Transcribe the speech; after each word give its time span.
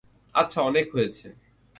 আচ্ছা, 0.35 0.59
অনেক 0.61 0.85
হয়েছে! 0.93 1.27